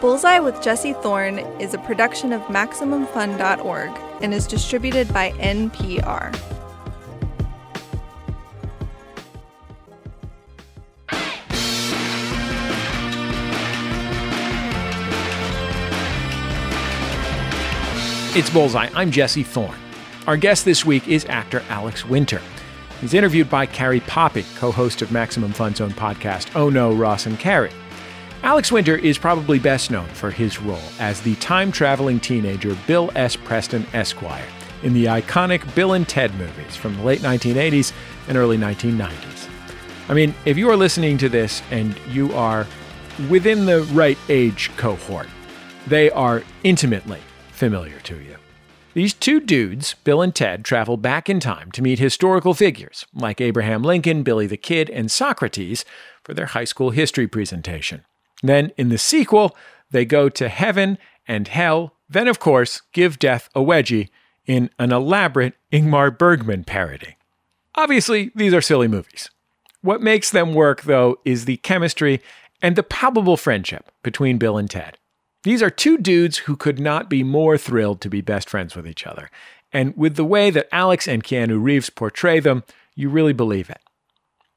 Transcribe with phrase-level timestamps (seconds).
[0.00, 3.90] Bullseye with Jesse Thorn is a production of MaximumFun.org
[4.22, 6.34] and is distributed by NPR.
[18.38, 18.90] It's Bullseye.
[18.94, 19.74] I'm Jesse Thorn.
[20.26, 22.42] Our guest this week is actor Alex Winter.
[23.00, 27.24] He's interviewed by Carrie Poppy, co host of Maximum Fun's own podcast, Oh No, Ross
[27.24, 27.70] and Carrie.
[28.46, 33.10] Alex Winter is probably best known for his role as the time traveling teenager Bill
[33.16, 33.34] S.
[33.34, 34.46] Preston Esquire
[34.84, 37.92] in the iconic Bill and Ted movies from the late 1980s
[38.28, 39.48] and early 1990s.
[40.08, 42.68] I mean, if you are listening to this and you are
[43.28, 45.26] within the right age cohort,
[45.88, 48.36] they are intimately familiar to you.
[48.94, 53.40] These two dudes, Bill and Ted, travel back in time to meet historical figures like
[53.40, 55.84] Abraham Lincoln, Billy the Kid, and Socrates
[56.22, 58.04] for their high school history presentation.
[58.42, 59.56] Then, in the sequel,
[59.90, 64.08] they go to heaven and hell, then, of course, give death a wedgie
[64.46, 67.16] in an elaborate Ingmar Bergman parody.
[67.74, 69.30] Obviously, these are silly movies.
[69.82, 72.22] What makes them work, though, is the chemistry
[72.62, 74.98] and the palpable friendship between Bill and Ted.
[75.42, 78.86] These are two dudes who could not be more thrilled to be best friends with
[78.86, 79.30] each other.
[79.72, 83.80] And with the way that Alex and Keanu Reeves portray them, you really believe it.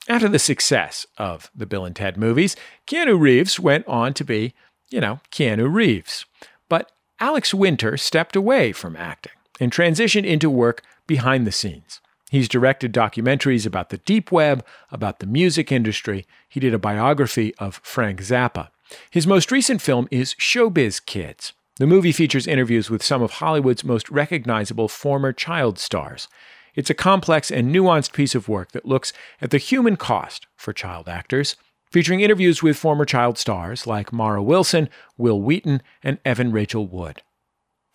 [0.10, 2.56] After the success of the Bill and Ted movies,
[2.88, 4.56] Keanu Reeves went on to be,
[4.90, 6.26] you know, Keanu Reeves.
[6.68, 12.02] But Alex Winter stepped away from acting and transitioned into work behind the scenes.
[12.32, 16.26] He's directed documentaries about the deep web, about the music industry.
[16.48, 18.70] He did a biography of Frank Zappa.
[19.12, 21.54] His most recent film is Showbiz Kids.
[21.78, 26.28] The movie features interviews with some of Hollywood's most recognizable former child stars.
[26.76, 30.74] It's a complex and nuanced piece of work that looks at the human cost for
[30.74, 31.56] child actors,
[31.92, 37.22] featuring interviews with former child stars like Mara Wilson, Wil Wheaton, and Evan Rachel Wood.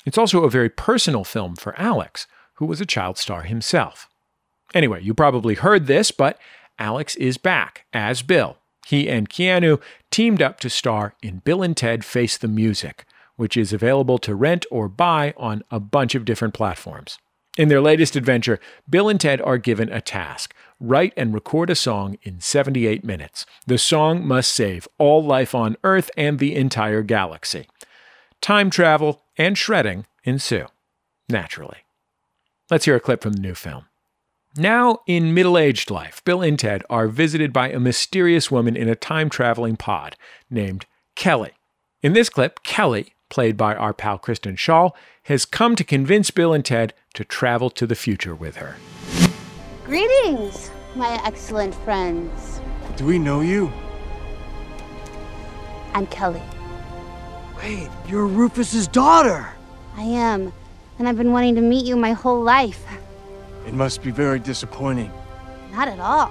[0.04, 4.08] It's also a very personal film for Alex, who was a child star himself.
[4.74, 6.38] Anyway, you probably heard this, but
[6.78, 11.76] Alex is back as Bill he and Keanu teamed up to star in Bill and
[11.76, 13.04] Ted Face the Music,
[13.36, 17.18] which is available to rent or buy on a bunch of different platforms.
[17.56, 21.74] In their latest adventure, Bill and Ted are given a task write and record a
[21.74, 23.46] song in 78 minutes.
[23.66, 27.68] The song must save all life on Earth and the entire galaxy.
[28.40, 30.66] Time travel and shredding ensue,
[31.28, 31.78] naturally.
[32.70, 33.86] Let's hear a clip from the new film.
[34.56, 38.88] Now, in middle aged life, Bill and Ted are visited by a mysterious woman in
[38.88, 40.16] a time traveling pod
[40.50, 41.52] named Kelly.
[42.02, 44.92] In this clip, Kelly, played by our pal Kristen Schaal,
[45.24, 48.76] has come to convince Bill and Ted to travel to the future with her.
[49.84, 52.60] Greetings, my excellent friends.
[52.94, 53.72] Do we know you?
[55.94, 56.42] I'm Kelly.
[57.58, 59.48] Wait, you're Rufus's daughter.
[59.96, 60.52] I am,
[61.00, 62.86] and I've been wanting to meet you my whole life.
[63.66, 65.10] It must be very disappointing.
[65.72, 66.30] Not at all.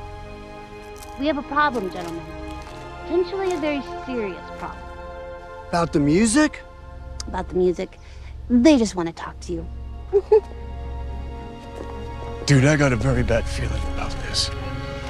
[1.20, 2.24] We have a problem, gentlemen.
[3.02, 4.80] Potentially a very serious problem.
[5.68, 6.62] About the music?
[7.28, 8.00] About the music.
[8.50, 9.68] They just want to talk to you.
[12.46, 14.52] Dude, I got a very bad feeling about this.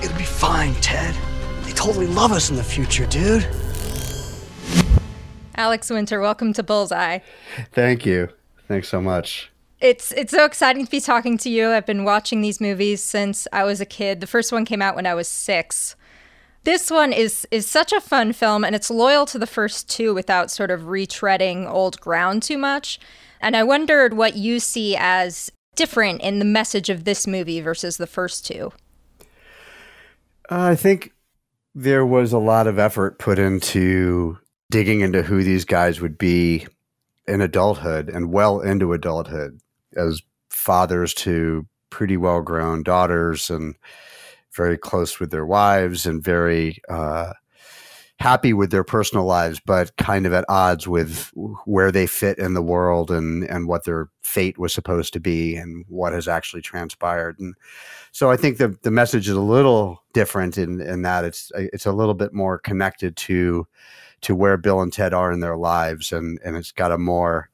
[0.04, 1.16] It'll be fine, Ted.
[1.64, 3.48] They totally love us in the future, dude.
[5.56, 7.20] Alex Winter, welcome to Bullseye.
[7.72, 8.30] Thank you.
[8.68, 9.52] Thanks so much.
[9.80, 11.72] It's it's so exciting to be talking to you.
[11.72, 14.22] I've been watching these movies since I was a kid.
[14.22, 15.96] The first one came out when I was 6.
[16.64, 20.14] This one is is such a fun film and it's loyal to the first two
[20.14, 23.00] without sort of retreading old ground too much.
[23.42, 27.98] And I wondered what you see as different in the message of this movie versus
[27.98, 28.72] the first two.
[30.50, 31.12] I think
[31.76, 34.38] there was a lot of effort put into
[34.70, 36.68] digging into who these guys would be
[37.28, 39.60] in adulthood and well into adulthood
[39.96, 43.76] as fathers to pretty well grown daughters and
[44.56, 47.34] very close with their wives and very uh,
[48.20, 51.32] happy with their personal lives, but kind of at odds with
[51.66, 55.56] where they fit in the world and and what their fate was supposed to be
[55.56, 57.38] and what has actually transpired.
[57.40, 57.56] And
[58.12, 61.86] so I think the the message is a little different in in that it's it's
[61.86, 63.68] a little bit more connected to
[64.22, 67.50] to where Bill and Ted are in their lives, and and it's got a more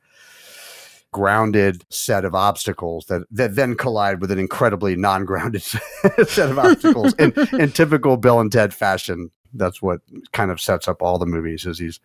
[1.12, 5.62] grounded set of obstacles that, that then collide with an incredibly non-grounded
[6.28, 9.32] set of obstacles in, in typical Bill and Ted fashion.
[9.54, 10.02] That's what
[10.32, 12.00] kind of sets up all the movies is these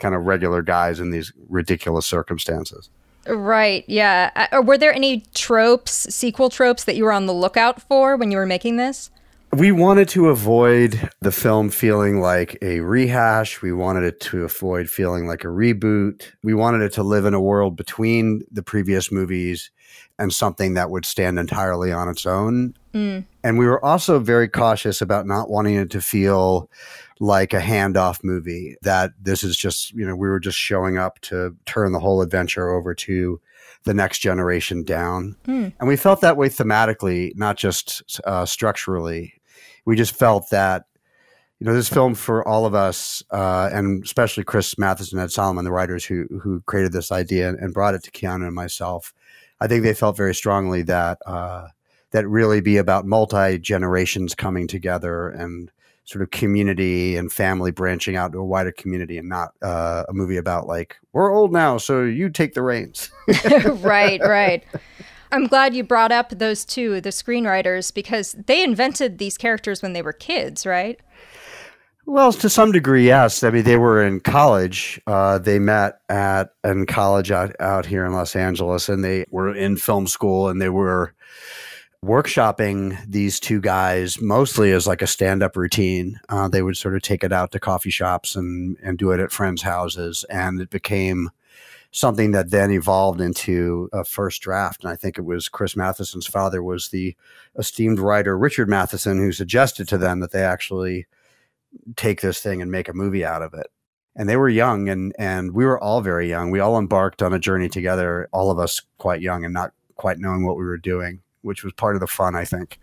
[0.00, 2.90] kind of regular guys in these ridiculous circumstances.
[3.26, 3.84] Right.
[3.86, 4.48] Yeah.
[4.52, 8.30] Uh, were there any tropes, sequel tropes that you were on the lookout for when
[8.30, 9.10] you were making this?
[9.52, 13.62] We wanted to avoid the film feeling like a rehash.
[13.62, 16.30] We wanted it to avoid feeling like a reboot.
[16.42, 19.70] We wanted it to live in a world between the previous movies
[20.18, 22.74] and something that would stand entirely on its own.
[22.92, 23.24] Mm.
[23.42, 26.70] And we were also very cautious about not wanting it to feel
[27.20, 31.20] like a handoff movie that this is just, you know, we were just showing up
[31.20, 33.40] to turn the whole adventure over to
[33.84, 35.36] the next generation down.
[35.46, 35.72] Mm.
[35.78, 39.37] And we felt that way thematically, not just uh, structurally.
[39.84, 40.84] We just felt that,
[41.58, 45.32] you know, this film for all of us, uh, and especially Chris Matheson and Ed
[45.32, 48.54] Solomon, the writers who who created this idea and, and brought it to Keanu and
[48.54, 49.12] myself,
[49.60, 51.68] I think they felt very strongly that uh,
[52.10, 55.70] that really be about multi generations coming together and
[56.04, 60.12] sort of community and family branching out to a wider community and not uh, a
[60.14, 63.10] movie about like we're old now so you take the reins.
[63.82, 64.64] Right right
[65.32, 69.92] i'm glad you brought up those two the screenwriters because they invented these characters when
[69.92, 71.00] they were kids right
[72.10, 73.42] well, to some degree, yes.
[73.44, 74.98] I mean, they were in college.
[75.06, 79.54] Uh, they met at in college out, out here in Los Angeles, and they were
[79.54, 81.12] in film school, and they were
[82.02, 86.18] workshopping these two guys mostly as like a stand-up routine.
[86.30, 89.20] Uh, they would sort of take it out to coffee shops and and do it
[89.20, 91.28] at friends' houses, and it became
[91.90, 94.84] something that then evolved into a first draft.
[94.84, 97.16] And I think it was Chris Matheson's father was the
[97.58, 101.06] esteemed writer Richard Matheson who suggested to them that they actually
[101.96, 103.68] take this thing and make a movie out of it.
[104.16, 106.50] And they were young, and and we were all very young.
[106.50, 110.18] We all embarked on a journey together, all of us quite young and not quite
[110.18, 112.78] knowing what we were doing which was part of the fun, I think.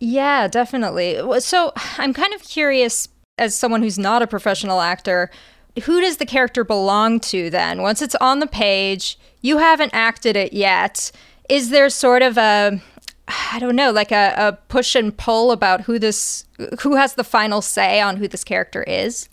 [0.00, 1.20] Yeah, definitely.
[1.40, 3.08] So I'm kind of curious,
[3.38, 5.30] as someone who's not a professional actor,
[5.82, 7.82] who does the character belong to then?
[7.82, 11.10] Once it's on the page, you haven't acted it yet.
[11.48, 12.80] Is there sort of a
[13.26, 16.44] I don't know, like a, a push and pull about who this
[16.80, 19.28] who has the final say on who this character is?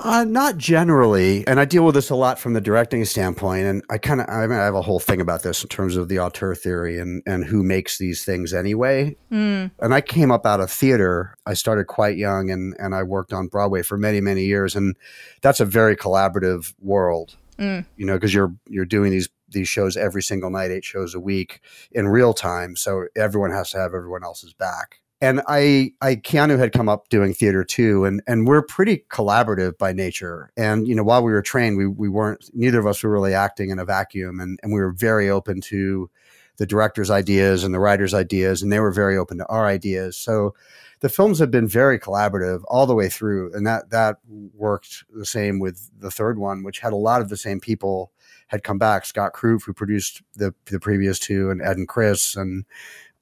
[0.00, 3.64] Uh, not generally, and I deal with this a lot from the directing standpoint.
[3.66, 5.96] And I kind of, I, mean, I, have a whole thing about this in terms
[5.96, 9.16] of the auteur theory and and who makes these things anyway.
[9.32, 9.72] Mm.
[9.80, 11.36] And I came up out of theater.
[11.46, 14.94] I started quite young, and and I worked on Broadway for many many years, and
[15.42, 17.36] that's a very collaborative world.
[17.58, 17.84] Mm.
[17.96, 21.20] You know, because you're you're doing these these shows every single night, eight shows a
[21.20, 21.60] week
[21.90, 26.58] in real time, so everyone has to have everyone else's back and I, I Keanu
[26.58, 30.50] had come up doing theater too, and and we're pretty collaborative by nature.
[30.56, 33.34] And you know, while we were trained, we we weren't neither of us were really
[33.34, 36.10] acting in a vacuum, and and we were very open to
[36.58, 40.16] the director's ideas and the writer's ideas, and they were very open to our ideas.
[40.16, 40.54] So
[41.00, 45.26] the films have been very collaborative all the way through, and that that worked the
[45.26, 48.12] same with the third one, which had a lot of the same people
[48.48, 49.04] had come back.
[49.04, 52.64] Scott Kroopf, who produced the the previous two, and Ed and Chris, and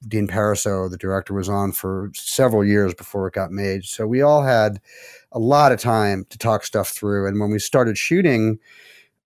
[0.07, 3.85] Dean Parisot, the director, was on for several years before it got made.
[3.85, 4.79] So we all had
[5.31, 7.27] a lot of time to talk stuff through.
[7.27, 8.59] And when we started shooting,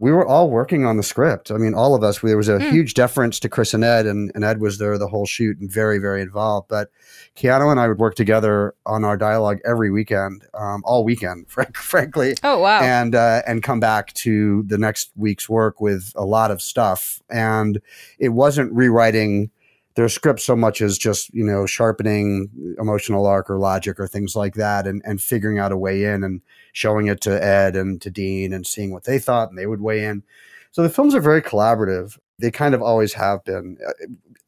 [0.01, 1.51] we were all working on the script.
[1.51, 2.71] I mean, all of us, there was a mm.
[2.71, 5.71] huge deference to Chris and Ed, and, and Ed was there the whole shoot and
[5.71, 6.69] very, very involved.
[6.69, 6.89] But
[7.35, 11.77] Keanu and I would work together on our dialogue every weekend, um, all weekend, frank,
[11.77, 12.33] frankly.
[12.43, 12.81] Oh, wow.
[12.81, 17.21] And, uh, and come back to the next week's work with a lot of stuff.
[17.29, 17.79] And
[18.17, 19.51] it wasn't rewriting
[19.95, 22.49] their script so much as just you know sharpening
[22.79, 26.23] emotional arc or logic or things like that and, and figuring out a way in
[26.23, 26.41] and
[26.73, 29.81] showing it to ed and to dean and seeing what they thought and they would
[29.81, 30.23] weigh in.
[30.71, 32.17] So the films are very collaborative.
[32.39, 33.77] They kind of always have been.
[33.85, 33.91] Uh,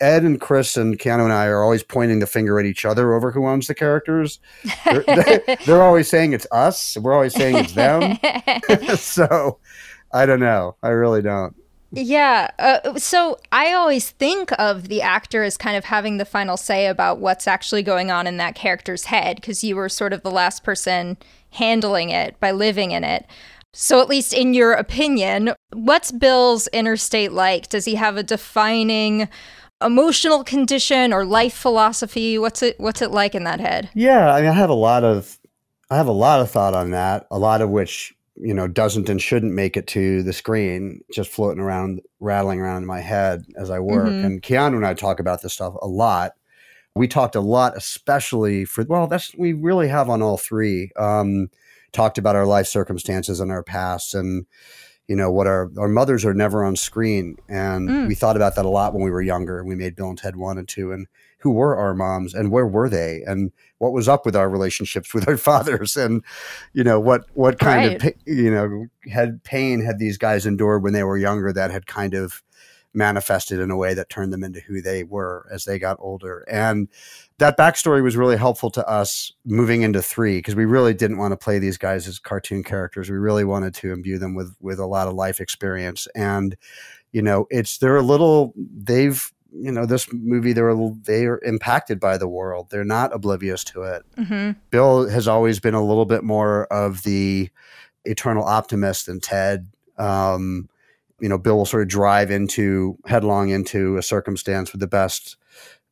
[0.02, 3.14] ed and chris and keanu and i are always pointing the finger at each other
[3.14, 4.40] over who owns the characters.
[4.86, 5.04] They're,
[5.66, 6.98] they're always saying it's us.
[6.98, 8.18] We're always saying it's them.
[8.98, 9.60] So
[10.14, 10.76] i don't know.
[10.84, 11.56] I really don't
[11.96, 12.50] yeah.
[12.58, 16.88] Uh, so I always think of the actor as kind of having the final say
[16.88, 20.32] about what's actually going on in that character's head because you were sort of the
[20.32, 21.18] last person
[21.52, 23.28] handling it by living in it.
[23.74, 27.70] So, at least in your opinion, what's Bill's interstate like?
[27.70, 29.30] Does he have a defining
[29.84, 32.38] emotional condition or life philosophy?
[32.38, 33.90] What's it What's it like in that head?
[33.94, 35.40] Yeah, I mean, I have a lot of
[35.90, 37.28] I have a lot of thought on that.
[37.30, 41.30] A lot of which you know doesn't and shouldn't make it to the screen just
[41.30, 44.26] floating around rattling around in my head as i work mm-hmm.
[44.26, 46.34] and keanu and i talk about this stuff a lot
[46.96, 51.48] we talked a lot especially for well that's we really have on all three um,
[51.92, 54.46] talked about our life circumstances and our past and
[55.08, 58.08] you know what our our mothers are never on screen and mm.
[58.08, 60.18] we thought about that a lot when we were younger and we made bill and
[60.18, 61.08] ted one and two and
[61.44, 65.14] who were our moms and where were they and what was up with our relationships
[65.14, 66.24] with our fathers and
[66.74, 68.16] you know what what kind right.
[68.16, 71.86] of you know had pain had these guys endured when they were younger that had
[71.86, 72.42] kind of
[72.94, 76.46] manifested in a way that turned them into who they were as they got older.
[76.50, 76.88] And
[77.40, 81.32] that backstory was really helpful to us moving into three because we really didn't want
[81.32, 83.10] to play these guys as cartoon characters.
[83.10, 86.08] We really wanted to imbue them with with a lot of life experience.
[86.16, 86.56] And
[87.12, 92.00] you know, it's they're a little they've you know this movie they're they are impacted
[92.00, 92.68] by the world.
[92.70, 94.04] They're not oblivious to it.
[94.18, 94.52] Mm-hmm.
[94.72, 97.50] Bill has always been a little bit more of the
[98.06, 99.72] eternal optimist than Ted.
[99.98, 100.70] Um,
[101.20, 105.38] you know, Bill will sort of drive into headlong into a circumstance with the best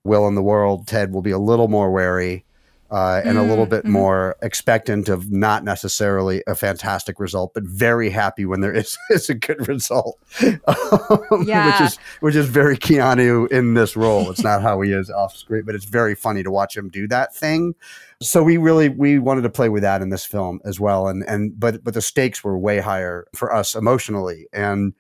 [0.04, 0.88] will in the world.
[0.88, 2.46] Ted will be a little more wary
[2.92, 3.94] uh, and mm, a little bit mm-hmm.
[3.94, 9.30] more expectant of not necessarily a fantastic result, but very happy when there is, is
[9.30, 10.20] a good result.
[10.68, 11.72] um, yeah.
[11.72, 14.30] which is which is very Keanu in this role.
[14.30, 17.08] It's not how he is off screen, but it's very funny to watch him do
[17.08, 17.76] that thing.
[18.22, 21.24] So we really we wanted to play with that in this film as well, and
[21.24, 24.94] and but but the stakes were way higher for us emotionally and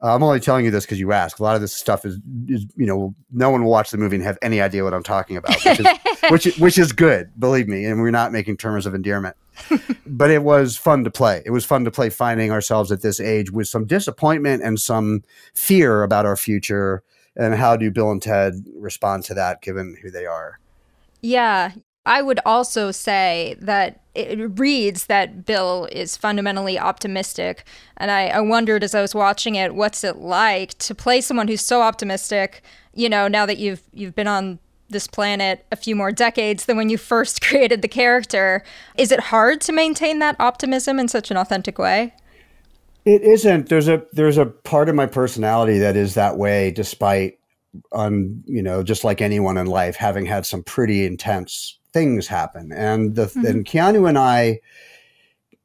[0.00, 1.40] I'm only telling you this because you asked.
[1.40, 4.14] A lot of this stuff is, is, you know, no one will watch the movie
[4.14, 5.86] and have any idea what I'm talking about, which is,
[6.30, 7.84] which, which is good, believe me.
[7.84, 9.36] And we're not making terms of endearment.
[10.06, 11.42] but it was fun to play.
[11.44, 15.22] It was fun to play finding ourselves at this age with some disappointment and some
[15.54, 17.02] fear about our future.
[17.36, 20.58] And how do Bill and Ted respond to that given who they are?
[21.20, 21.72] Yeah.
[22.06, 27.64] I would also say that it reads that Bill is fundamentally optimistic.
[27.98, 31.48] And I, I, wondered as I was watching it, what's it like to play someone
[31.48, 32.62] who's so optimistic,
[32.94, 36.76] you know, now that you've you've been on this planet a few more decades than
[36.76, 38.62] when you first created the character.
[38.96, 42.14] Is it hard to maintain that optimism in such an authentic way?
[43.04, 43.68] It isn't.
[43.68, 47.38] There's a there's a part of my personality that is that way despite
[47.92, 52.72] on you know just like anyone in life having had some pretty intense things happen.
[52.72, 53.46] And the mm-hmm.
[53.46, 54.60] and Keanu and I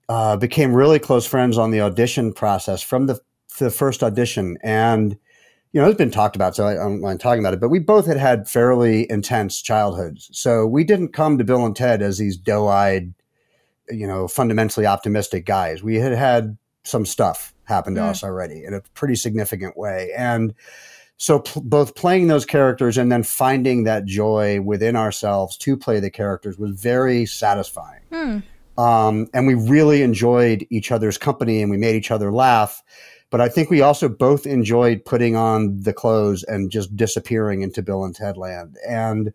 [0.09, 3.19] uh, became really close friends on the audition process from the
[3.59, 4.57] the first audition.
[4.63, 5.17] And
[5.73, 7.59] you know, it's been talked about, so I, I don't mind talking about it.
[7.59, 11.75] But we both had had fairly intense childhoods, so we didn't come to Bill and
[11.75, 13.13] Ted as these doe-eyed,
[13.89, 15.83] you know, fundamentally optimistic guys.
[15.83, 18.09] We had had some stuff happen to mm.
[18.09, 20.53] us already in a pretty significant way, and
[21.17, 25.99] so pl- both playing those characters and then finding that joy within ourselves to play
[25.99, 28.01] the characters was very satisfying.
[28.11, 28.39] Hmm.
[28.77, 32.83] Um, and we really enjoyed each other's company and we made each other laugh.
[33.33, 37.81] But I think we also both enjoyed putting on the clothes and just disappearing into
[37.81, 38.77] Bill and Ted land.
[38.87, 39.33] And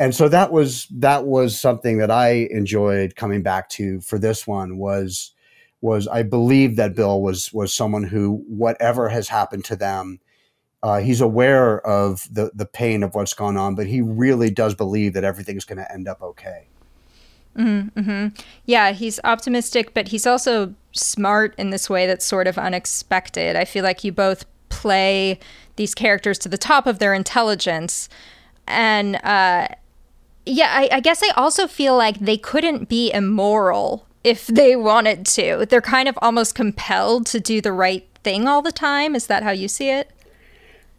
[0.00, 4.46] and so that was that was something that I enjoyed coming back to for this
[4.46, 5.32] one was
[5.82, 10.20] was I believe that Bill was was someone who whatever has happened to them
[10.82, 14.74] uh, he's aware of the the pain of what's gone on, but he really does
[14.74, 16.68] believe that everything's going to end up okay.
[17.58, 18.28] Mm-hmm, mm-hmm.
[18.66, 23.56] Yeah, he's optimistic, but he's also smart in this way that's sort of unexpected.
[23.56, 25.40] I feel like you both play
[25.76, 28.08] these characters to the top of their intelligence,
[28.66, 29.68] and uh,
[30.46, 35.26] yeah, I, I guess I also feel like they couldn't be immoral if they wanted
[35.26, 35.66] to.
[35.68, 39.14] They're kind of almost compelled to do the right thing all the time.
[39.14, 40.10] Is that how you see it?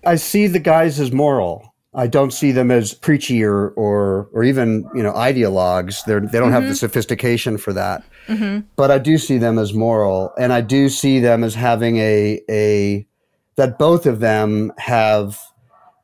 [0.05, 1.68] I see the guys as moral.
[1.93, 6.03] I don't see them as preachy or or or even you know ideologues.
[6.05, 6.53] They're they don't mm-hmm.
[6.53, 6.75] have the mm-hmm.
[6.75, 8.03] sophistication for that.
[8.27, 8.67] Mm-hmm.
[8.75, 12.41] But I do see them as moral, and I do see them as having a
[12.49, 13.07] a
[13.55, 15.39] that both of them have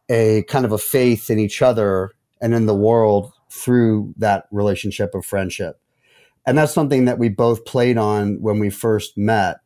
[0.09, 2.11] a kind of a faith in each other
[2.41, 5.79] and in the world through that relationship of friendship.
[6.45, 9.57] And that's something that we both played on when we first met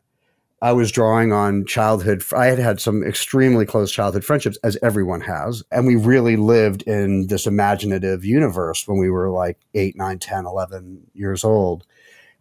[0.61, 2.23] I was drawing on childhood.
[2.35, 5.63] I had had some extremely close childhood friendships, as everyone has.
[5.71, 10.45] And we really lived in this imaginative universe when we were like 8, 9, 10,
[10.45, 11.85] 11 years old.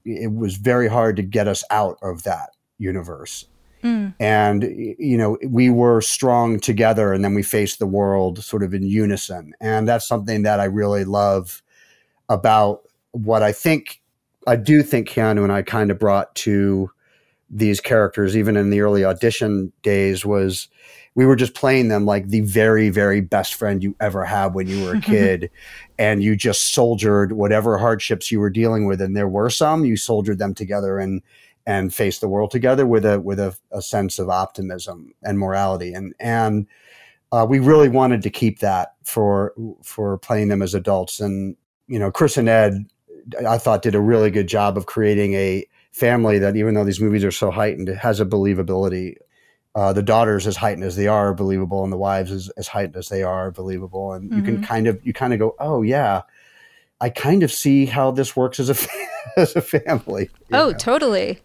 [0.04, 3.46] It was very hard to get us out of that universe.
[3.84, 4.14] Mm.
[4.18, 4.64] And,
[4.98, 8.82] you know, we were strong together and then we faced the world sort of in
[8.82, 9.52] unison.
[9.60, 11.62] And that's something that I really love
[12.28, 12.82] about
[13.12, 14.00] what I think,
[14.46, 16.90] I do think Keanu and I kind of brought to
[17.50, 20.68] these characters, even in the early audition days, was
[21.14, 24.68] we were just playing them like the very, very best friend you ever had when
[24.68, 25.50] you were a kid.
[25.98, 29.00] and you just soldiered whatever hardships you were dealing with.
[29.00, 31.22] And there were some, you soldiered them together and
[31.66, 35.92] and faced the world together with a with a, a sense of optimism and morality.
[35.92, 36.66] And and
[37.30, 39.52] uh, we really wanted to keep that for
[39.82, 41.20] for playing them as adults.
[41.20, 42.86] And you know, Chris and Ed,
[43.46, 47.00] I thought did a really good job of creating a family that even though these
[47.00, 49.16] movies are so heightened, it has a believability.
[49.74, 52.68] Uh, the daughters, as heightened as they are, are believable, and the wives, as, as
[52.68, 54.12] heightened as they are, are believable.
[54.12, 54.38] And mm-hmm.
[54.38, 54.64] you can mm-hmm.
[54.64, 56.22] kind of you kind of go, oh yeah,
[57.00, 58.88] I kind of see how this works as a
[59.36, 60.30] as a family.
[60.52, 60.72] Oh, know?
[60.72, 61.40] totally.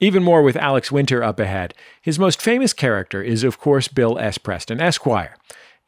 [0.00, 1.72] Even more with Alex Winter up ahead.
[2.02, 4.38] His most famous character is, of course, Bill S.
[4.38, 5.36] Preston, Esquire.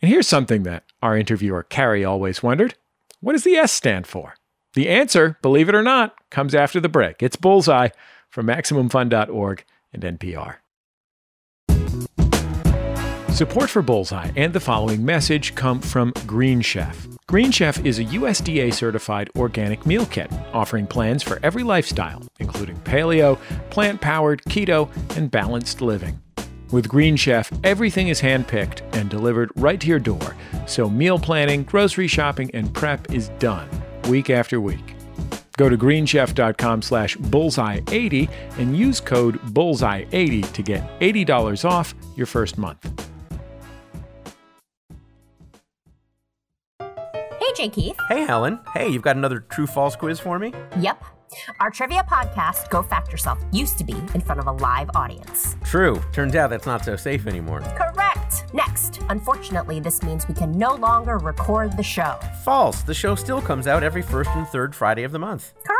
[0.00, 2.74] And here's something that our interviewer, Carrie, always wondered
[3.20, 4.34] what does the S stand for?
[4.76, 7.22] The answer, believe it or not, comes after the break.
[7.22, 7.88] It's Bullseye
[8.28, 9.64] from MaximumFun.org
[9.94, 10.56] and NPR.
[13.30, 17.08] Support for Bullseye and the following message come from Green Chef.
[17.26, 22.76] Green Chef is a USDA certified organic meal kit offering plans for every lifestyle, including
[22.80, 23.38] paleo,
[23.70, 26.20] plant powered, keto, and balanced living.
[26.70, 31.62] With Green Chef, everything is handpicked and delivered right to your door, so meal planning,
[31.62, 33.70] grocery shopping, and prep is done
[34.08, 34.94] week after week.
[35.56, 42.58] Go to greenchef.com slash bullseye80 and use code bullseye80 to get $80 off your first
[42.58, 43.06] month.
[46.78, 47.68] Hey, J.
[47.70, 47.96] Keith.
[48.08, 48.60] Hey, Helen.
[48.74, 50.52] Hey, you've got another true false quiz for me?
[50.78, 51.02] Yep.
[51.60, 55.56] Our trivia podcast, Go Fact Yourself, used to be in front of a live audience.
[55.64, 56.02] True.
[56.12, 57.60] Turns out that's not so safe anymore.
[57.60, 58.15] Correct.
[58.52, 59.00] Next.
[59.08, 62.18] Unfortunately, this means we can no longer record the show.
[62.44, 62.82] False.
[62.82, 65.54] The show still comes out every first and third Friday of the month.
[65.64, 65.75] Correct.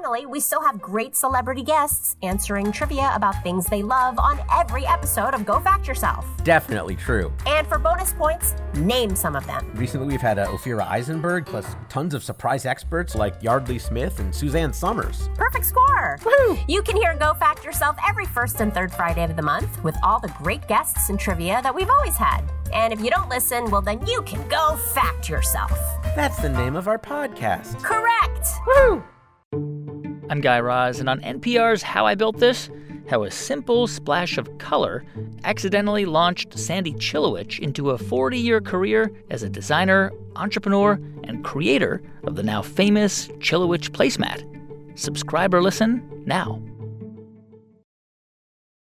[0.00, 4.86] Finally, we still have great celebrity guests answering trivia about things they love on every
[4.86, 6.24] episode of Go Fact Yourself.
[6.42, 7.30] Definitely true.
[7.46, 9.70] And for bonus points, name some of them.
[9.74, 14.34] Recently, we've had uh, Ophira Eisenberg, plus tons of surprise experts like Yeardley Smith and
[14.34, 15.28] Suzanne Somers.
[15.34, 16.18] Perfect score.
[16.24, 16.56] Woo!
[16.66, 19.96] You can hear Go Fact Yourself every first and third Friday of the month with
[20.02, 22.40] all the great guests and trivia that we've always had.
[22.72, 25.78] And if you don't listen, well, then you can go fact yourself.
[26.16, 27.82] That's the name of our podcast.
[27.82, 28.48] Correct.
[28.66, 29.04] Woo!
[30.30, 32.70] I'm Guy Raz, and on NPR's How I Built This,
[33.08, 35.04] how a simple splash of color
[35.42, 42.00] accidentally launched Sandy Chilewich into a 40 year career as a designer, entrepreneur, and creator
[42.22, 44.46] of the now famous Chilewich placemat.
[44.96, 46.62] Subscribe or listen now.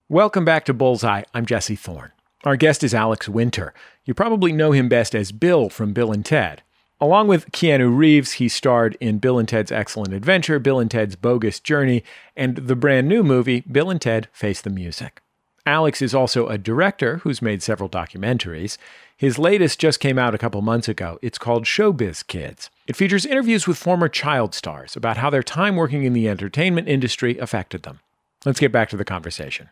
[0.08, 1.24] Welcome back to Bullseye.
[1.34, 2.12] I'm Jesse Thorn.
[2.44, 3.74] Our guest is Alex Winter.
[4.06, 6.62] You probably know him best as Bill from Bill and Ted.
[7.04, 11.16] Along with Keanu Reeves, he starred in Bill and Ted's Excellent Adventure, Bill and Ted's
[11.16, 12.02] Bogus Journey,
[12.34, 15.20] and the brand new movie, Bill and Ted Face the Music.
[15.66, 18.78] Alex is also a director who's made several documentaries.
[19.18, 21.18] His latest just came out a couple months ago.
[21.20, 22.70] It's called Showbiz Kids.
[22.87, 26.88] It features interviews with former child stars about how their time working in the entertainment
[26.88, 28.00] industry affected them.
[28.46, 29.68] Let's get back to the conversation.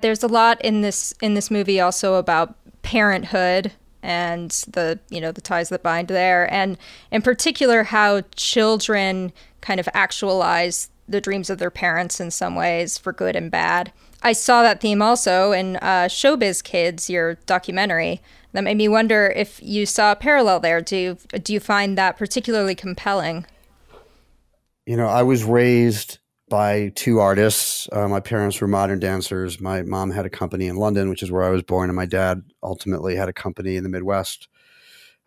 [0.00, 3.72] There's a lot in this in this movie also about parenthood
[4.04, 6.52] and the you know the ties that bind there.
[6.52, 6.78] And
[7.10, 12.98] in particular how children kind of actualize the dreams of their parents in some ways
[12.98, 13.92] for good and bad.
[14.22, 18.22] I saw that theme also in uh, showbiz kids your documentary.
[18.52, 20.80] That made me wonder if you saw a parallel there.
[20.80, 23.46] Do you, do you find that particularly compelling?
[24.86, 26.18] You know i was raised
[26.54, 27.88] by two artists.
[27.90, 29.60] Uh, my parents were modern dancers.
[29.60, 32.06] My mom had a company in London, which is where I was born, and my
[32.06, 34.46] dad ultimately had a company in the Midwest,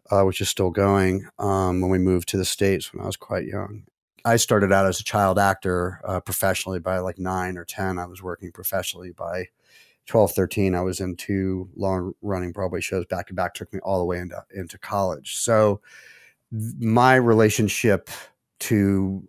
[0.09, 1.27] uh, which is still going.
[1.37, 3.83] Um, when we moved to the states when I was quite young,
[4.23, 7.99] I started out as a child actor uh, professionally by like nine or ten.
[7.99, 9.49] I was working professionally by
[10.05, 10.75] 12, 13.
[10.75, 13.53] I was in two long running Broadway shows back to back.
[13.53, 15.35] Took me all the way into into college.
[15.35, 15.81] So
[16.79, 18.09] my relationship
[18.59, 19.27] to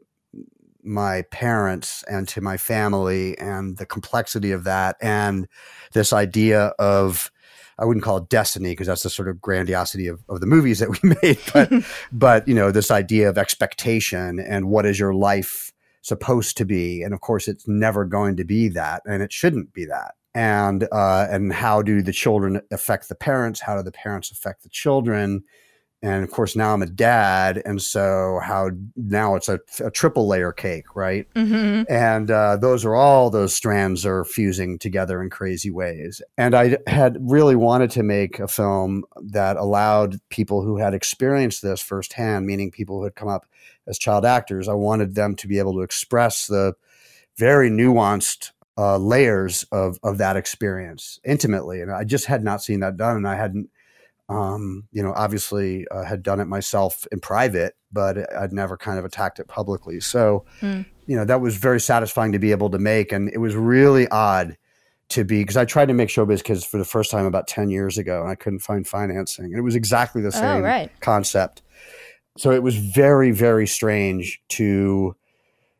[0.88, 5.46] my parents and to my family and the complexity of that and
[5.92, 7.30] this idea of
[7.78, 10.80] I wouldn't call it destiny because that's the sort of grandiosity of, of the movies
[10.80, 11.72] that we made, but
[12.12, 15.72] but you know this idea of expectation and what is your life
[16.02, 19.72] supposed to be, and of course it's never going to be that, and it shouldn't
[19.72, 23.60] be that, and uh, and how do the children affect the parents?
[23.60, 25.44] How do the parents affect the children?
[26.02, 30.26] And of course now i'm a dad and so how now it's a, a triple
[30.26, 31.26] layer cake right?
[31.34, 31.90] Mm-hmm.
[31.92, 36.22] and uh, those are all those strands are fusing together in crazy ways.
[36.36, 41.62] And i had really wanted to make a film that allowed people who had experienced
[41.62, 43.46] this firsthand meaning people who had come up
[43.86, 46.74] as child actors i wanted them to be able to express the
[47.36, 51.80] very nuanced uh, layers of of that experience intimately.
[51.80, 53.70] And i just had not seen that done and i hadn't
[54.28, 58.98] um, you know, obviously uh, had done it myself in private, but I'd never kind
[58.98, 60.00] of attacked it publicly.
[60.00, 60.84] So, mm.
[61.06, 63.10] you know, that was very satisfying to be able to make.
[63.12, 64.56] And it was really odd
[65.10, 67.70] to be, because I tried to make Showbiz Kids for the first time about 10
[67.70, 69.46] years ago and I couldn't find financing.
[69.46, 70.90] And it was exactly the same oh, right.
[71.00, 71.62] concept.
[72.36, 75.16] So it was very, very strange to,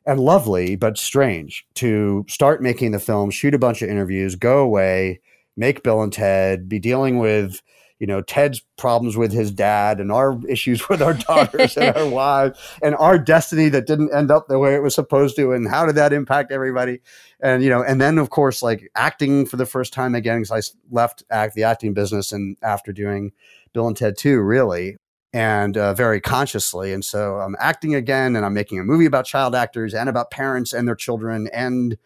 [0.07, 4.61] and lovely, but strange to start making the film, shoot a bunch of interviews, go
[4.61, 5.21] away,
[5.55, 7.61] make Bill and Ted, be dealing with,
[7.99, 12.09] you know Ted's problems with his dad and our issues with our daughters and our
[12.09, 15.69] wives and our destiny that didn't end up the way it was supposed to and
[15.69, 17.01] how did that impact everybody
[17.41, 20.73] and you know and then of course like acting for the first time again because
[20.73, 23.33] I left act the acting business and after doing
[23.73, 24.97] Bill and Ted 2 really
[25.33, 26.93] and uh, very consciously.
[26.93, 30.31] And so I'm acting again, and I'm making a movie about child actors and about
[30.31, 31.49] parents and their children.
[31.53, 31.99] And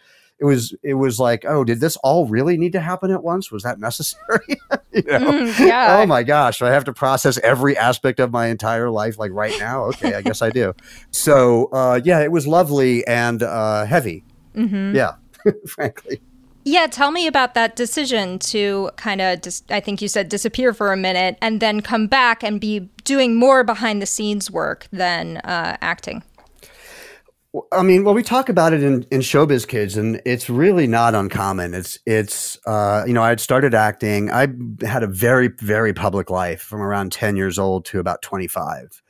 [0.43, 3.53] it was it was like, oh, did this all really need to happen at once?
[3.53, 4.45] Was that necessary?
[4.93, 5.21] you know?
[5.21, 5.99] mm, yeah.
[6.01, 9.55] Oh my gosh, I have to process every aspect of my entire life like right
[9.61, 9.85] now.
[9.85, 10.75] Okay, I guess I do.
[11.11, 14.25] So uh, yeah, it was lovely and uh, heavy.
[14.57, 14.97] Mm-hmm.
[14.97, 15.15] Yeah,
[15.67, 16.21] frankly.
[16.65, 20.73] Yeah, tell me about that decision to kind of, dis- I think you said disappear
[20.73, 24.87] for a minute and then come back and be doing more behind the scenes work
[24.93, 26.23] than uh, acting.
[27.71, 31.15] I mean, well, we talk about it in, in Showbiz Kids, and it's really not
[31.15, 31.75] uncommon.
[31.75, 34.31] It's it's uh, you know, I had started acting.
[34.31, 34.49] I
[34.87, 39.03] had a very very public life from around ten years old to about twenty five,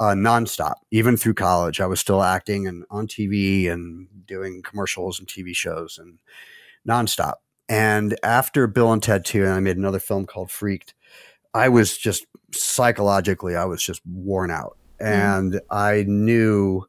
[0.00, 0.74] uh, nonstop.
[0.90, 5.54] Even through college, I was still acting and on TV and doing commercials and TV
[5.54, 6.18] shows and
[6.88, 7.34] nonstop.
[7.68, 10.94] And after Bill and Ted 2, and I made another film called Freaked,
[11.54, 14.76] I was just psychologically, I was just worn out.
[15.00, 15.06] Mm.
[15.06, 16.86] And I knew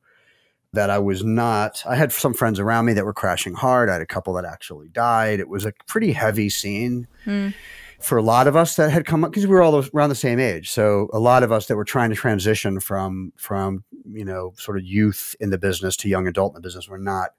[0.75, 3.89] that I was not, I had some friends around me that were crashing hard.
[3.89, 5.39] I had a couple that actually died.
[5.39, 7.07] It was a pretty heavy scene.
[7.25, 7.53] Mm.
[8.01, 10.15] For a lot of us that had come up, because we were all around the
[10.15, 14.25] same age, so a lot of us that were trying to transition from from you
[14.25, 17.31] know sort of youth in the business to young adult in the business were not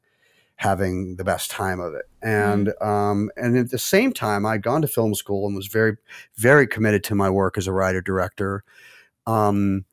[0.56, 2.06] having the best time of it.
[2.22, 2.88] And mm-hmm.
[2.88, 5.98] um, and at the same time, I'd gone to film school and was very
[6.36, 8.64] very committed to my work as a writer director.
[9.26, 9.84] Um,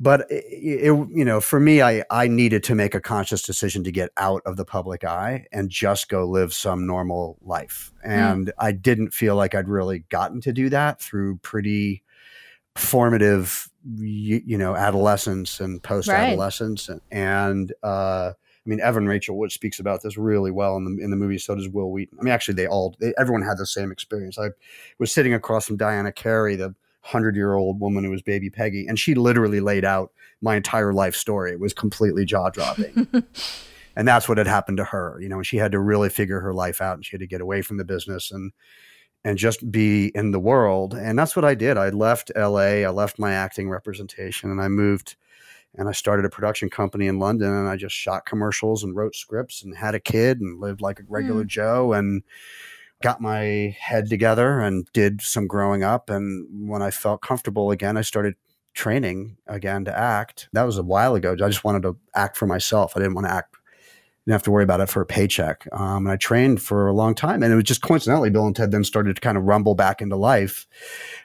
[0.00, 3.84] but it, it, you know, for me, I I needed to make a conscious decision
[3.84, 7.92] to get out of the public eye and just go live some normal life.
[8.06, 8.10] Mm.
[8.10, 8.52] And mm.
[8.58, 12.02] I didn't feel like I'd really gotten to do that through pretty
[12.76, 17.00] formative, you, you know, adolescence and post adolescence, right.
[17.10, 21.02] and, and uh, I mean, Evan Rachel Wood speaks about this really well in the
[21.02, 21.38] in the movie.
[21.38, 22.18] So does Wil Wheaton.
[22.20, 24.38] I mean, actually, they all they, everyone had the same experience.
[24.38, 24.50] I
[24.98, 26.74] was sitting across from Diana Cary, the
[27.08, 30.92] hundred year old woman who was baby Peggy, and she literally laid out my entire
[30.92, 31.52] life story.
[31.52, 33.08] It was completely jaw dropping.
[33.96, 36.40] and that's what had happened to her, you know, and she had to really figure
[36.40, 38.52] her life out and she had to get away from the business and
[39.24, 40.94] and just be in the world.
[40.94, 41.76] And that's what I did.
[41.76, 45.16] I left LA, I left my acting representation and I moved
[45.76, 49.16] and I started a production company in London and I just shot commercials and wrote
[49.16, 51.48] scripts and had a kid and lived like a regular mm.
[51.48, 52.22] Joe and
[53.02, 57.96] got my head together and did some growing up and when I felt comfortable again
[57.96, 58.34] I started
[58.74, 60.48] training again to act.
[60.52, 61.32] That was a while ago.
[61.32, 62.92] I just wanted to act for myself.
[62.96, 63.56] I didn't want to act
[64.28, 65.66] didn't have to worry about it for a paycheck.
[65.72, 67.42] Um, and I trained for a long time.
[67.42, 70.02] And it was just coincidentally, Bill and Ted then started to kind of rumble back
[70.02, 70.66] into life.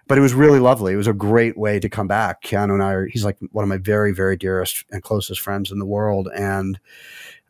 [0.08, 0.94] But it was really lovely.
[0.94, 2.42] It was a great way to come back.
[2.44, 5.70] Keanu and I are, he's like one of my very, very dearest and closest friends
[5.70, 6.30] in the world.
[6.34, 6.80] And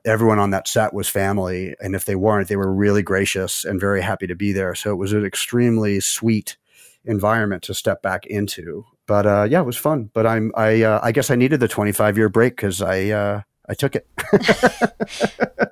[0.06, 1.76] everyone on that set was family.
[1.80, 4.76] And if they weren't, they were really gracious and very happy to be there.
[4.76, 6.58] So it was an extremely sweet
[7.06, 8.86] environment to step back into.
[9.06, 10.10] But uh, yeah, it was fun.
[10.14, 13.42] But I'm I uh, I guess I needed the 25 year break because I uh,
[13.68, 14.08] I took it.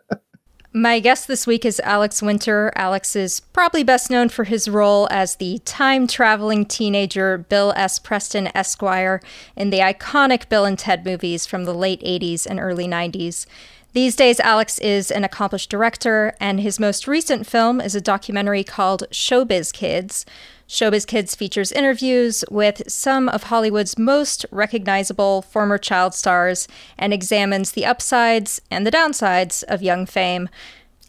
[0.74, 2.72] My guest this week is Alex Winter.
[2.78, 8.00] Alex is probably best known for his role as the time traveling teenager Bill S.
[8.00, 9.22] Preston Esquire
[9.58, 13.48] in the iconic Bill and Ted movies from the late 80s and early 90s.
[13.94, 18.64] These days, Alex is an accomplished director, and his most recent film is a documentary
[18.64, 20.26] called Showbiz Kids.
[20.66, 27.74] Showbiz Kids features interviews with some of Hollywood's most recognizable former child stars and examines
[27.74, 30.48] the upsides and the downsides of young fame.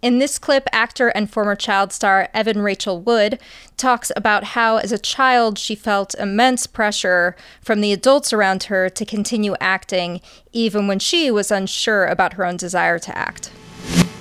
[0.02, 3.38] In this clip, actor and former child star Evan Rachel Wood
[3.76, 8.88] talks about how, as a child, she felt immense pressure from the adults around her
[8.88, 10.20] to continue acting,
[10.52, 13.52] even when she was unsure about her own desire to act.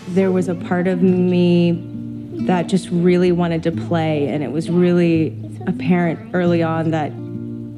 [0.09, 1.71] There was a part of me
[2.45, 7.11] that just really wanted to play, and it was really apparent early on that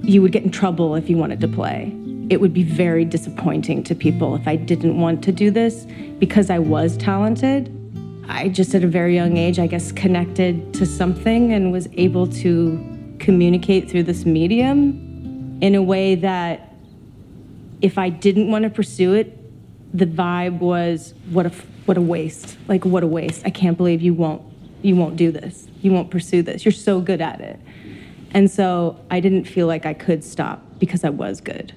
[0.06, 1.96] you would get in trouble if you wanted to play.
[2.30, 5.88] It would be very disappointing to people if I didn't want to do this
[6.20, 7.80] because I was talented
[8.28, 12.28] I just at a very young age, I guess, connected to something and was able
[12.28, 16.74] to communicate through this medium in a way that
[17.82, 19.40] if I didn't want to pursue it,
[19.98, 21.50] the vibe was what a
[21.86, 22.58] what a waste.
[22.68, 23.44] Like what a waste.
[23.46, 24.42] I can't believe you won't
[24.82, 25.68] you won't do this.
[25.82, 26.66] You won't pursue this.
[26.66, 27.60] You're so good at it.
[28.32, 31.74] And so I didn't feel like I could stop because I was good.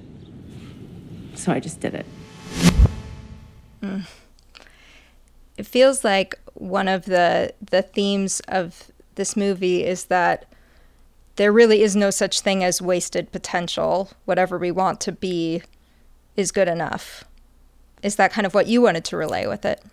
[1.35, 2.05] So I just did it.
[3.81, 4.05] Mm
[5.57, 10.45] it feels like one of the the themes of this movie is that
[11.35, 14.09] there really is no such thing as wasted potential.
[14.25, 15.61] Whatever we want to be
[16.35, 17.23] is good enough.
[18.03, 19.83] Is that kind of what you wanted to relay with it?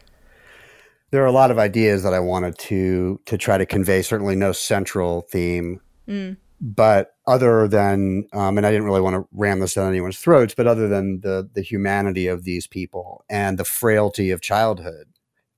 [1.11, 4.03] There are a lot of ideas that I wanted to to try to convey.
[4.03, 6.37] Certainly, no central theme, mm.
[6.61, 10.55] but other than, um, and I didn't really want to ram this down anyone's throats,
[10.55, 15.07] but other than the the humanity of these people and the frailty of childhood,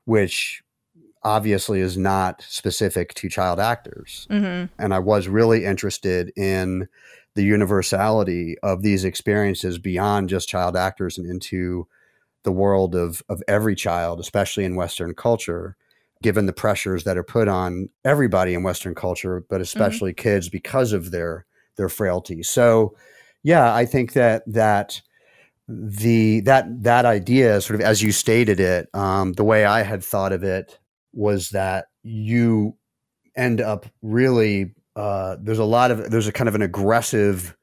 [0.07, 0.63] which
[1.23, 4.27] obviously is not specific to child actors.
[4.31, 4.73] Mm-hmm.
[4.83, 6.89] And I was really interested in
[7.35, 11.87] the universality of these experiences beyond just child actors and into
[12.45, 15.77] the world of, of every child, especially in Western culture,
[16.23, 19.63] given the pressures that are put on everybody in Western culture, but mm-hmm.
[19.63, 20.23] especially mm-hmm.
[20.23, 21.45] kids because of their
[21.77, 22.43] their frailty.
[22.43, 22.97] So
[23.43, 25.03] yeah, I think that that
[25.69, 30.03] the that that idea sort of as you stated it um, the way i had
[30.03, 30.79] thought of it
[31.13, 32.77] was that you
[33.37, 37.57] end up really uh, there's a lot of there's a kind of an aggressive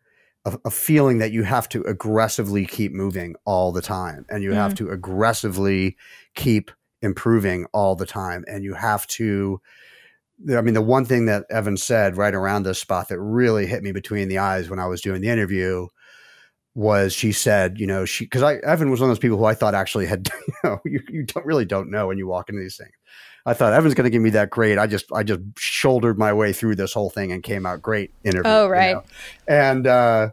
[0.46, 4.52] a, a, feeling that you have to aggressively keep moving all the time and you
[4.52, 4.56] mm.
[4.56, 5.98] have to aggressively
[6.36, 6.70] keep
[7.02, 9.60] improving all the time and you have to
[10.50, 13.82] I mean the one thing that Evan said right around this spot that really hit
[13.82, 15.88] me between the eyes when I was doing the interview
[16.76, 19.46] was she said, you know, she because I Evan was one of those people who
[19.46, 22.50] I thought actually had, you know, you, you don't really don't know when you walk
[22.50, 22.92] into these things.
[23.46, 24.78] I thought Evan's going to give me that grade.
[24.78, 28.12] I just I just shouldered my way through this whole thing and came out great
[28.24, 28.52] interview.
[28.52, 28.90] Oh right.
[28.90, 29.04] You know?
[29.48, 30.30] And uh,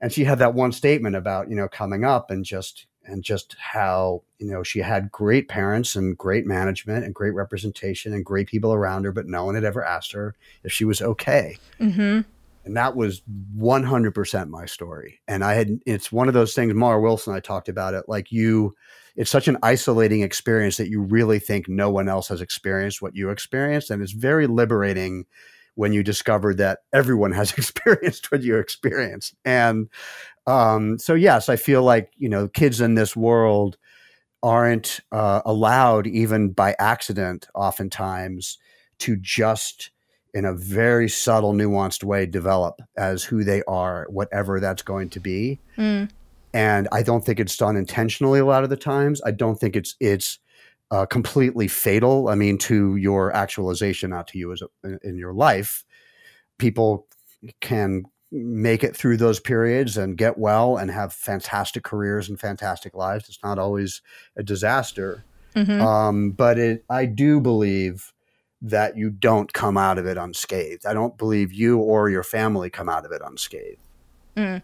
[0.00, 3.56] and she had that one statement about you know coming up and just and just
[3.58, 8.46] how you know she had great parents and great management and great representation and great
[8.46, 11.58] people around her, but no one had ever asked her if she was okay.
[11.80, 12.20] Mm-hmm.
[12.66, 13.22] And that was
[13.56, 15.20] 100% my story.
[15.28, 18.04] And I had, it's one of those things, Mara Wilson, I talked about it.
[18.08, 18.74] Like you,
[19.14, 23.14] it's such an isolating experience that you really think no one else has experienced what
[23.14, 23.90] you experienced.
[23.90, 25.26] And it's very liberating
[25.76, 29.36] when you discover that everyone has experienced what you experienced.
[29.44, 29.88] And
[30.48, 33.78] um, so, yes, I feel like, you know, kids in this world
[34.42, 38.58] aren't uh, allowed, even by accident, oftentimes,
[38.98, 39.90] to just
[40.36, 45.20] in a very subtle, nuanced way develop as who they are, whatever that's going to
[45.20, 45.58] be.
[45.76, 46.08] Mm
[46.56, 49.20] and I don't think it's done intentionally a lot of the times.
[49.26, 50.38] I don't think it's it's
[50.90, 52.30] uh, completely fatal.
[52.30, 55.84] I mean, to your actualization, not to you as a, in your life.
[56.58, 57.08] People
[57.60, 62.94] can make it through those periods and get well and have fantastic careers and fantastic
[62.94, 63.28] lives.
[63.28, 64.00] It's not always
[64.34, 65.82] a disaster, mm-hmm.
[65.82, 68.14] um, but it, I do believe
[68.70, 70.86] that you don't come out of it unscathed.
[70.86, 73.78] I don't believe you or your family come out of it unscathed.
[74.36, 74.62] Mm.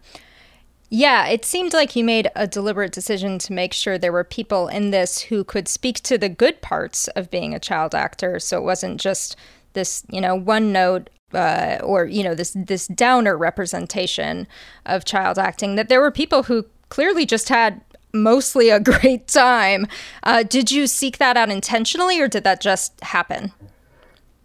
[0.89, 4.67] Yeah, it seemed like he made a deliberate decision to make sure there were people
[4.67, 8.39] in this who could speak to the good parts of being a child actor.
[8.39, 9.35] So it wasn't just
[9.73, 14.47] this, you know, one note uh, or you know this this downer representation
[14.85, 15.75] of child acting.
[15.75, 17.81] That there were people who clearly just had
[18.13, 19.87] mostly a great time.
[20.21, 23.51] Uh, did you seek that out intentionally, or did that just happen?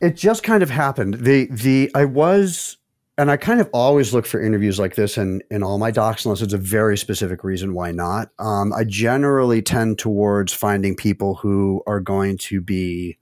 [0.01, 1.15] It just kind of happened.
[1.15, 2.79] The the I was
[3.19, 6.25] and I kind of always look for interviews like this in, in all my docs,
[6.25, 8.31] unless it's a very specific reason why not.
[8.39, 13.19] Um, I generally tend towards finding people who are going to be,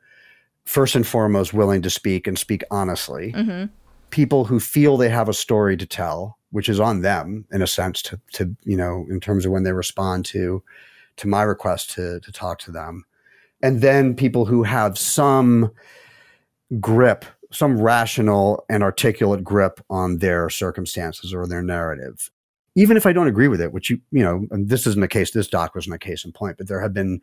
[0.66, 3.32] first and foremost, willing to speak and speak honestly.
[3.32, 3.72] Mm-hmm.
[4.10, 7.66] People who feel they have a story to tell, which is on them in a
[7.66, 10.62] sense to, to you know, in terms of when they respond to
[11.16, 13.06] to my request to to talk to them.
[13.62, 15.70] And then people who have some
[16.80, 22.30] grip some rational and articulate grip on their circumstances or their narrative.
[22.74, 25.08] Even if I don't agree with it, which you, you know, and this isn't a
[25.08, 27.22] case, this doc wasn't a case in point, but there have been,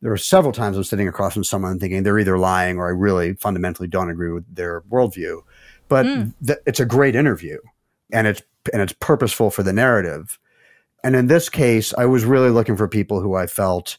[0.00, 2.90] there are several times I'm sitting across from someone thinking they're either lying or I
[2.90, 5.42] really fundamentally don't agree with their worldview.
[5.88, 6.32] But mm.
[6.44, 7.58] th- it's a great interview
[8.12, 10.38] and it's, and it's purposeful for the narrative.
[11.04, 13.98] And in this case, I was really looking for people who I felt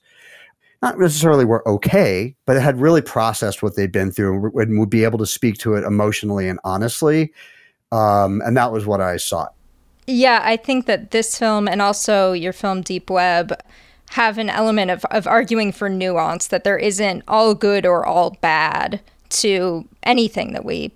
[0.81, 4.89] not necessarily were okay, but it had really processed what they'd been through and would
[4.89, 7.33] be able to speak to it emotionally and honestly.
[7.91, 9.53] Um, and that was what I sought.
[10.07, 13.53] Yeah, I think that this film and also your film Deep Web
[14.11, 18.31] have an element of, of arguing for nuance, that there isn't all good or all
[18.41, 20.91] bad to anything that we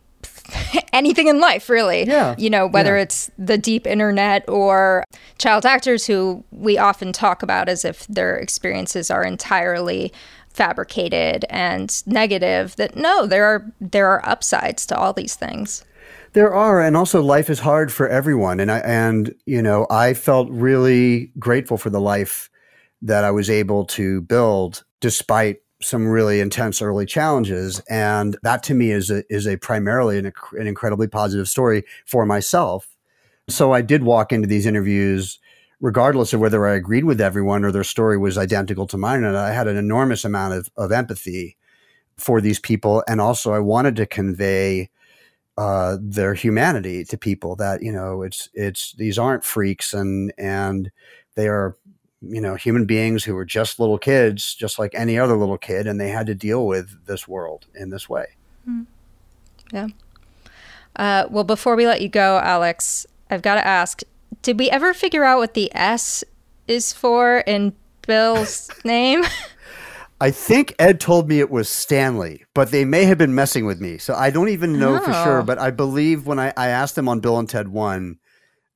[0.94, 2.06] anything in life, really.
[2.06, 2.36] Yeah.
[2.38, 3.04] You know, whether yeah.
[3.04, 5.04] it's the deep internet or
[5.38, 10.12] child actors who we often talk about as if their experiences are entirely
[10.54, 15.84] fabricated and negative that no there are there are upsides to all these things
[16.34, 20.14] there are and also life is hard for everyone and i and you know i
[20.14, 22.52] felt really grateful for the life
[23.02, 28.74] that i was able to build despite some really intense early challenges, and that to
[28.74, 32.88] me is a, is a primarily an, an incredibly positive story for myself.
[33.50, 35.39] So I did walk into these interviews
[35.84, 39.26] regardless of whether I agreed with everyone or their story was identical to mine.
[39.26, 41.58] And I had an enormous amount of, of empathy
[42.17, 43.04] for these people.
[43.06, 44.89] And also, I wanted to convey
[45.58, 50.89] uh, their humanity to people that, you know, it's, it's, these aren't freaks and, and
[51.36, 51.76] they are,
[52.28, 55.88] you know, human beings who were just little kids, just like any other little kid.
[55.88, 58.26] And they had to deal with this world in this way.
[58.68, 58.86] Mm.
[59.72, 59.88] Yeah.
[60.96, 64.04] Uh, well, before we let you go, Alex, I've got to ask
[64.42, 66.24] did we ever figure out what the S
[66.68, 67.74] is for in
[68.06, 69.24] Bill's name?
[70.22, 73.82] I think Ed told me it was Stanley, but they may have been messing with
[73.82, 73.98] me.
[73.98, 75.00] So I don't even know oh.
[75.00, 75.40] for sure.
[75.40, 75.44] Oh.
[75.44, 78.18] But I believe when I, I asked them on Bill and Ted 1,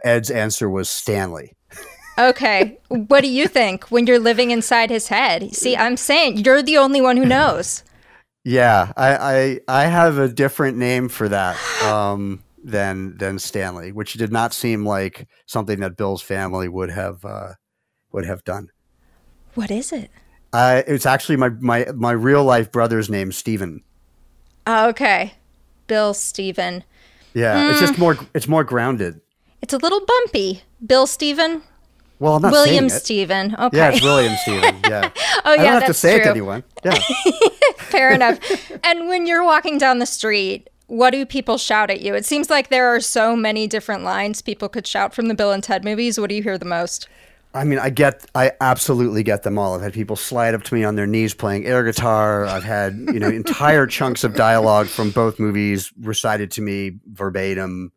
[0.03, 1.53] Ed's answer was Stanley.
[2.17, 2.77] Okay.
[2.87, 5.53] What do you think when you're living inside his head?
[5.55, 7.83] See, I'm saying you're the only one who knows.
[8.43, 11.57] yeah, I, I, I have a different name for that.
[11.83, 17.23] Um, than than Stanley, which did not seem like something that Bill's family would have
[17.23, 17.53] uh,
[18.11, 18.69] would have done.
[19.55, 20.11] What is it?
[20.53, 23.83] Uh, it's actually my my my real life brother's name, Stephen.
[24.67, 25.33] Oh, okay,
[25.87, 26.83] Bill Stephen.
[27.33, 27.71] Yeah, mm.
[27.71, 28.01] it's just hmm.
[28.01, 29.21] more it's more grounded.
[29.61, 31.63] It's a little bumpy, Bill Stephen.
[32.19, 33.55] Well, I'm not William Stephen.
[33.57, 33.77] Okay.
[33.77, 34.75] Yeah, it's William Stephen.
[34.87, 35.09] Yeah.
[35.43, 35.61] oh, yeah.
[35.61, 36.21] I don't have to say true.
[36.21, 36.63] it to anyone.
[36.83, 36.97] Yeah.
[37.77, 38.39] Fair enough.
[38.83, 42.15] And when you're walking down the street, what do people shout at you?
[42.15, 45.51] It seems like there are so many different lines people could shout from the Bill
[45.51, 46.19] and Ted movies.
[46.19, 47.09] What do you hear the most?
[47.53, 49.75] I mean, I get, I absolutely get them all.
[49.75, 52.45] I've had people slide up to me on their knees playing air guitar.
[52.45, 57.91] I've had, you know, entire chunks of dialogue from both movies recited to me verbatim.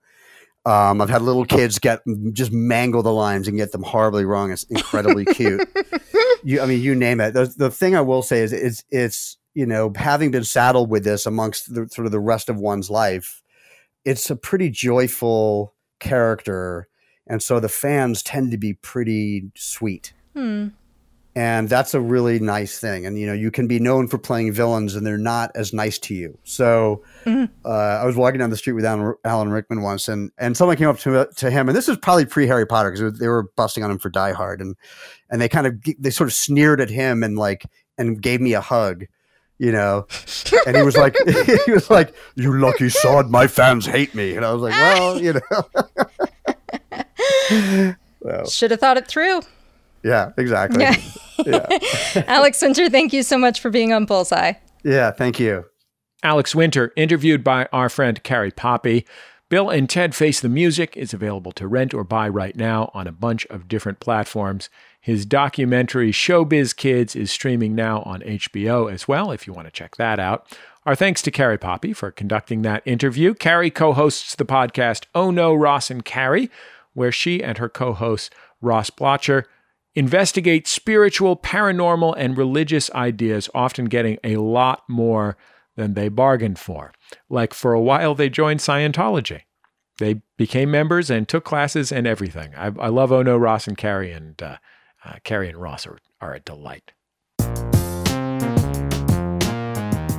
[0.67, 4.53] Um, I've had little kids get just mangle the lines and get them horribly wrong.
[4.53, 5.67] It's incredibly cute.
[6.45, 7.33] you, I mean, you name it.
[7.33, 11.05] The, the thing I will say is, it's, it's you know, having been saddled with
[11.05, 13.43] this amongst the sort of the rest of one's life,
[14.05, 16.89] it's a pretty joyful character.
[17.27, 20.13] And so the fans tend to be pretty sweet.
[20.35, 20.69] Hmm.
[21.37, 23.07] And that's a really nice thing.
[23.07, 25.97] And, you know, you can be known for playing villains and they're not as nice
[26.01, 26.37] to you.
[26.43, 27.45] So mm-hmm.
[27.65, 30.77] uh, I was walking down the street with Alan, Alan, Rickman once and, and someone
[30.77, 31.69] came up to, to him.
[31.69, 34.33] And this was probably pre Harry Potter because they were busting on him for Die
[34.33, 34.61] Hard.
[34.61, 34.75] And,
[35.31, 37.65] and they kind of, they sort of sneered at him and like,
[37.97, 39.05] and gave me a hug
[39.61, 40.07] you know.
[40.67, 41.15] And he was like,
[41.67, 45.21] he was like, "You lucky sod, my fans hate me." And I was like, "Well,
[45.21, 45.69] you know."
[48.21, 49.43] well, Should have thought it through.
[50.03, 50.83] Yeah, exactly.
[50.83, 50.97] Yeah.
[51.47, 52.25] yeah.
[52.27, 54.55] Alex Winter, thank you so much for being on Bullseye.
[54.83, 55.67] Yeah, thank you.
[56.23, 59.07] Alex Winter, interviewed by our friend Carrie Poppy.
[59.49, 63.09] Bill and Ted Face the Music is available to rent or buy right now on
[63.09, 64.71] a bunch of different platforms.
[65.01, 69.73] His documentary Showbiz Kids is streaming now on HBO as well, if you want to
[69.73, 70.57] check that out.
[70.87, 73.35] Our thanks to Carrie Poppy for conducting that interview.
[73.35, 76.51] Carrie co hosts the podcast Oh No, Ross and Carrie,
[76.95, 79.45] where she and her co host, Ross Blocher,
[79.95, 85.37] investigate spiritual, paranormal, and religious ideas, often getting a lot more
[85.77, 86.93] than they bargained for.
[87.29, 89.43] Like for a while, they joined Scientology.
[89.99, 92.55] They became members and took classes and everything.
[92.57, 94.57] I, I love Ono Ross and Carrie, and uh,
[95.05, 96.93] uh, Carrie and Ross are, are a delight.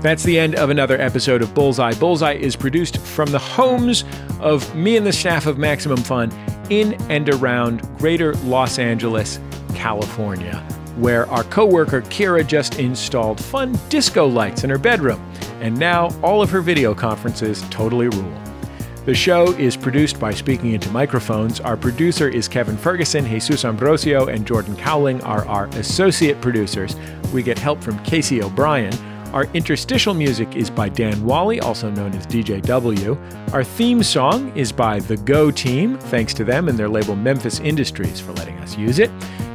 [0.01, 1.93] That's the end of another episode of Bullseye.
[1.93, 4.03] Bullseye is produced from the homes
[4.39, 6.31] of me and the staff of Maximum Fun
[6.71, 9.39] in and around greater Los Angeles,
[9.73, 10.57] California,
[10.97, 15.21] where our coworker Kira just installed fun disco lights in her bedroom.
[15.61, 18.41] And now all of her video conferences totally rule.
[19.05, 21.59] The show is produced by Speaking Into Microphones.
[21.59, 26.95] Our producer is Kevin Ferguson, Jesus Ambrosio, and Jordan Cowling are our associate producers.
[27.33, 28.93] We get help from Casey O'Brien.
[29.33, 33.53] Our interstitial music is by Dan Wally, also known as DJW.
[33.53, 35.97] Our theme song is by The Go Team.
[35.97, 39.09] Thanks to them and their label Memphis Industries for letting us use it.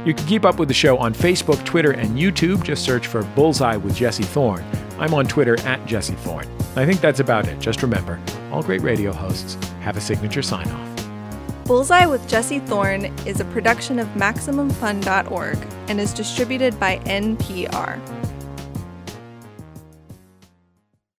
[0.07, 2.63] You can keep up with the show on Facebook, Twitter, and YouTube.
[2.63, 4.63] Just search for Bullseye with Jesse Thorn.
[4.99, 6.47] I'm on Twitter at Jesse Thorn.
[6.77, 7.59] I think that's about it.
[7.59, 8.17] Just remember,
[8.49, 11.65] all great radio hosts have a signature sign off.
[11.65, 15.57] Bullseye with Jesse Thorn is a production of MaximumFun.org
[15.89, 18.16] and is distributed by NPR.